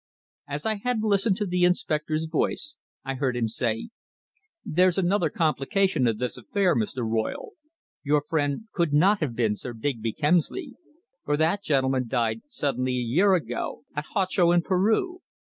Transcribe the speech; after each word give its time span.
As 0.47 0.65
I 0.65 0.77
had 0.77 1.03
listened 1.03 1.37
to 1.37 1.45
the 1.45 1.63
inspector's 1.63 2.25
voice, 2.25 2.77
I 3.05 3.13
heard 3.13 3.37
him 3.37 3.47
say: 3.47 3.91
"There's 4.65 4.97
another 4.97 5.29
complication 5.29 6.07
of 6.07 6.17
this 6.17 6.37
affair, 6.37 6.75
Mr. 6.75 7.07
Royle. 7.07 7.51
Your 8.01 8.23
friend 8.27 8.61
could 8.73 8.93
not 8.93 9.19
have 9.19 9.35
been 9.35 9.55
Sir 9.55 9.73
Digby 9.73 10.13
Kemsley, 10.13 10.73
for 11.23 11.37
that 11.37 11.61
gentleman 11.61 12.07
died 12.07 12.41
suddenly 12.49 12.93
a 12.93 13.05
year 13.05 13.35
ago, 13.35 13.83
at 13.95 14.05
Huacho, 14.15 14.51
in 14.51 14.63
Peru. 14.63 15.19